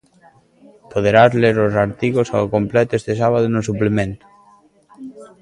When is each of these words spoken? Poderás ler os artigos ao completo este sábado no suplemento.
Poderás 0.91 1.31
ler 1.41 1.57
os 1.67 1.73
artigos 1.85 2.27
ao 2.31 2.45
completo 2.55 2.91
este 2.99 3.13
sábado 3.21 3.45
no 3.49 3.61
suplemento. 3.69 4.25